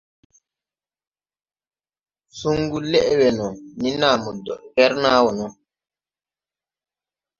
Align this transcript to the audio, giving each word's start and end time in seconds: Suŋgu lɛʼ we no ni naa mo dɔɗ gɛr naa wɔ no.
Suŋgu 2.37 2.77
lɛʼ 2.91 3.09
we 3.19 3.27
no 3.37 3.47
ni 3.81 3.89
naa 4.01 4.15
mo 4.23 4.29
dɔɗ 4.45 4.59
gɛr 4.75 4.91
naa 5.03 5.19
wɔ 5.25 5.31
no. 5.37 5.45